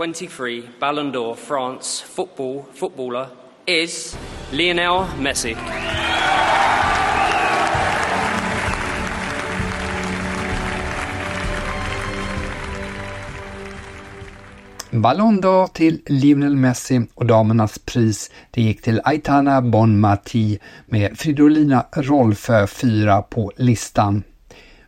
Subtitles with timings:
[0.00, 3.26] 23 Ballon d'Or France football footballer
[3.66, 4.16] is
[4.50, 5.56] Lionel Messi.
[14.90, 21.86] Ballon d'Or till Lionel Messi och damernas pris det gick till Aitana Bonmati med Fridolina
[21.92, 24.22] Rolfö 4 på listan.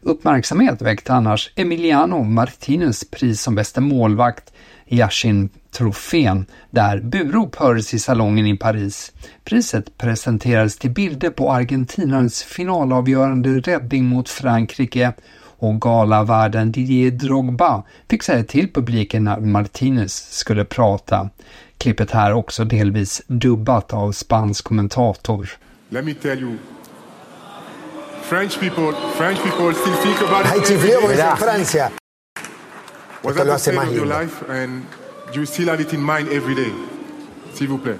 [0.00, 4.52] Uppmärksamhet väckte annars Emiliano Martinez pris som bästa målvakt
[4.92, 9.12] Yashin-trofén där burop hördes i salongen i Paris.
[9.44, 15.12] Priset presenterades till bilder på Argentinarens finalavgörande räddning mot Frankrike
[15.58, 21.28] och galavärden Didier Drogba fick säga till publiken när Martinez skulle prata.
[21.78, 25.50] Klippet här också delvis dubbat av spansk kommentator.
[25.88, 26.56] Let me tell you,
[28.22, 30.66] French people, French people still think about Hay it.
[30.68, 31.90] chifleo porque es en Francia.
[33.22, 34.20] Was Esto that lo the hace más of your lindo.
[34.20, 34.84] life and
[35.32, 36.72] you still have it in mind every day?
[37.54, 37.98] S'il vous plaît.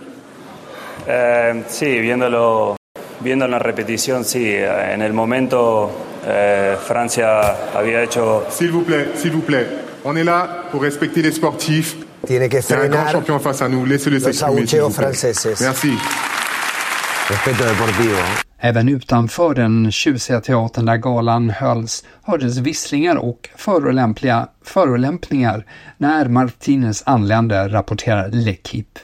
[1.07, 2.77] Eh, sí, viéndolo,
[3.21, 4.55] viendo la repetición, sí.
[4.57, 5.91] En el momento
[6.27, 9.67] eh, Francia había hecho S'il vous plaît, s'il vous plaît.
[10.05, 11.97] On est là pour respecter les sportifs.
[12.27, 13.85] Tiene que un grand frenar champion face à nous.
[13.85, 14.67] Laissez-le los s'exprimer.
[14.67, 15.13] s'il abucheos vous plaît.
[15.13, 15.61] franceses.
[15.61, 15.93] Merci.
[17.31, 18.17] Respeto deportivo.
[18.59, 25.67] Även utanför den tjusiga teatern där galan hölls hördes visslingar och förolämpliga förolämpningar
[25.97, 28.99] när Martinez anlände, rapporterar L'Equipe.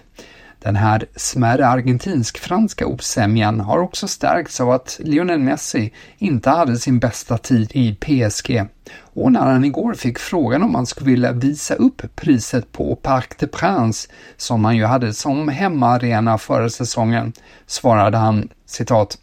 [0.69, 6.99] Den här smärre argentinsk-franska osämjan har också stärkts av att Lionel Messi inte hade sin
[6.99, 8.65] bästa tid i PSG.
[9.01, 13.29] Och när han igår fick frågan om han skulle vilja visa upp priset på Parc
[13.39, 17.33] des Princes, som han ju hade som hemmaarena förra säsongen,
[17.67, 19.19] svarade han citat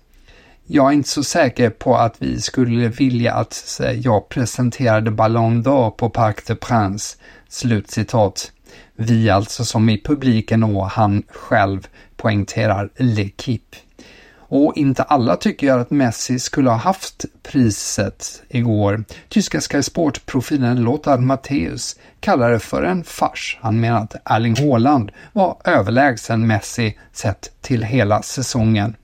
[0.68, 5.92] jag är inte så säker på att vi skulle vilja att jag presenterade Ballon d'Or
[5.92, 7.18] på Parc des Princes.
[7.50, 8.52] Slutcitat.
[8.96, 13.76] Vi alltså som i publiken och han själv poängterar L'Equipe.
[14.48, 19.04] Och inte alla tycker att Messi skulle ha haft priset igår.
[19.30, 23.58] Tyska Sky Sport-profilen Lothar Matthäus kallar det för en fars.
[23.62, 28.96] Han menar att Erling Haaland var överlägsen Messi sett till hela säsongen.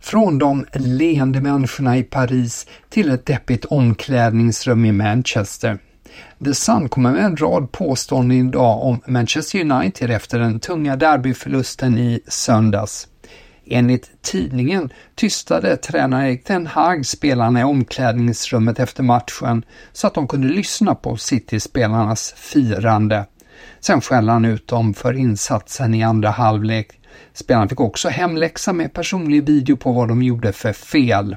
[0.00, 5.78] Från de leende människorna i Paris till ett deppigt omklädningsrum i Manchester.
[6.44, 11.98] The Sun kommer med en rad påståenden idag om Manchester United efter den tunga derbyförlusten
[11.98, 13.08] i söndags.
[13.70, 20.28] Enligt tidningen tystade tränare Erik Ten Hag spelarna i omklädningsrummet efter matchen så att de
[20.28, 23.26] kunde lyssna på City-spelarnas firande.
[23.80, 26.90] Sen skällde han ut dem för insatsen i andra halvlek.
[27.32, 31.36] Spelarna fick också hemläxa med personlig video på vad de gjorde för fel.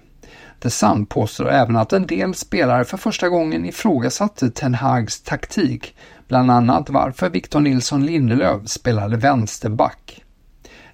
[0.62, 5.96] The Sun påstår även att en del spelare för första gången ifrågasatte Ten Hags taktik,
[6.28, 10.24] bland annat varför Victor Nilsson Lindelöf spelade vänsterback.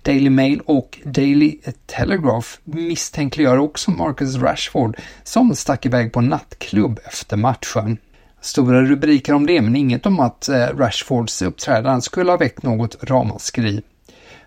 [0.02, 7.38] Daily Mail och Daily Telegraph misstänkliggör också Marcus Rashford som stack iväg på nattklubb efter
[7.38, 7.98] matchen.
[8.42, 13.04] Stora rubriker om det, men inget om att eh, Rashfords uppträdande skulle ha väckt något
[13.04, 13.82] ramaskri.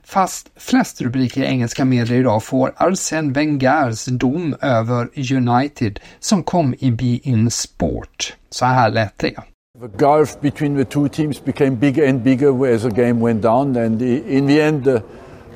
[0.05, 6.75] Fast flest rubriker i engelska medier idag får Arsène Wengers dom över United som kom
[6.79, 8.37] i Be In Sport.
[8.51, 9.35] Så här lät det.
[9.81, 13.77] The gulf between the two teams became bigger and bigger as the game went down,
[13.77, 15.01] and in the end, uh,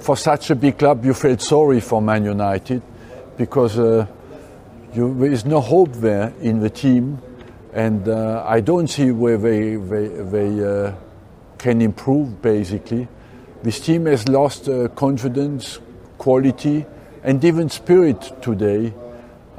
[0.00, 2.80] for such a big club, you felt sorry for Man United
[3.36, 4.06] because uh,
[4.94, 7.18] you, there is no hope there in the team,
[7.74, 10.92] and uh, I don't see where they they, they uh,
[11.58, 12.40] can improve.
[12.40, 13.08] Basically,
[13.64, 15.80] this team has lost uh, confidence,
[16.18, 16.84] quality,
[17.24, 18.92] and even spirit today.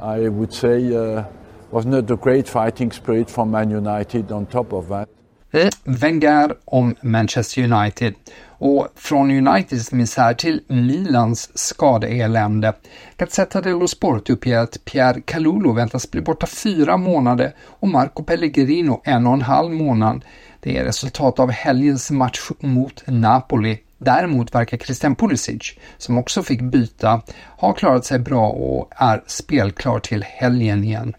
[0.00, 1.24] I would say uh,
[1.70, 5.08] was not a great fighting spirit from Man United on top of that.
[5.52, 8.14] Eh, Wenger om Manchester United
[8.58, 12.72] och från Uniteds misär till Milans skadeelände.
[13.16, 19.00] Gazzetta dello Sport uppger att Pierre Kalulu väntas bli borta fyra månader och Marco Pellegrino
[19.04, 20.24] en och en halv månad.
[20.60, 23.78] Det är resultat av helgens match mot Napoli.
[23.98, 27.22] Däremot verkar Christian Pulisic, som också fick byta,
[27.58, 31.14] ha klarat sig bra och är spelklar till helgen igen.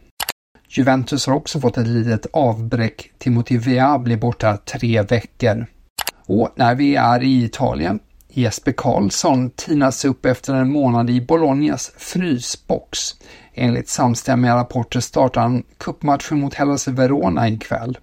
[0.69, 3.11] Juventus har också fått ett litet avbräck.
[3.17, 5.65] Timothy Vea blir borta tre veckor.
[6.25, 11.91] Och när vi är i Italien, Jesper Karlsson tinas upp efter en månad i Bolognas
[11.97, 12.99] frysbox.
[13.53, 17.97] Enligt samstämmiga rapporter startar han cupmatchen mot Hellas Verona ikväll.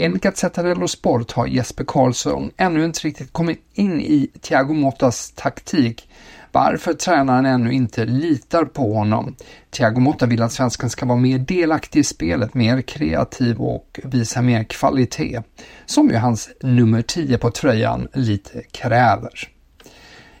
[0.00, 5.32] Enligt Gazzetta dello Sport har Jesper Karlsson ännu inte riktigt kommit in i Thiago Mottas
[5.36, 6.08] taktik
[6.52, 9.36] varför tränaren ännu inte litar på honom.
[9.70, 14.42] Thiago Motta vill att svensken ska vara mer delaktig i spelet, mer kreativ och visa
[14.42, 15.42] mer kvalitet,
[15.86, 19.48] som ju hans nummer 10 på tröjan lite kräver.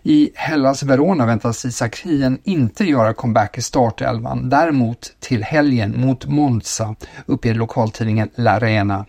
[0.02, 6.26] I Hellas Verona väntas Isak Hien inte göra comeback i startelvan, däremot till helgen mot
[6.26, 6.94] Monza,
[7.26, 9.06] uppger lokaltidningen La Arena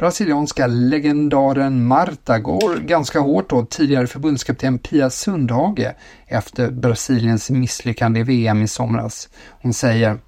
[0.00, 5.94] brasilianska legendaren Marta går ganska hårt åt tidigare förbundskapten Pia Sundhage
[6.26, 9.28] efter Brasiliens misslyckande i VM i somras.
[9.62, 10.18] Hon säger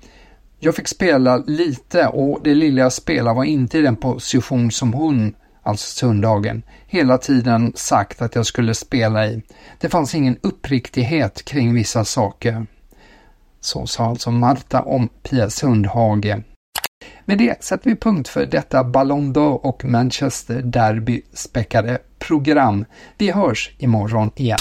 [0.60, 4.92] jag fick spela lite och det lilla jag spelade var inte i den position som
[4.92, 9.42] hon, alltså Sundhagen, hela tiden sagt att jag skulle spela i.
[9.80, 12.66] Det fanns ingen uppriktighet kring vissa saker.
[13.60, 16.42] Så sa alltså Marta om Pia Sundhage.
[17.24, 22.84] Med det sätter vi punkt för detta Ballon d'Or och Manchester Derby späckade program.
[23.18, 24.58] Vi hörs imorgon igen.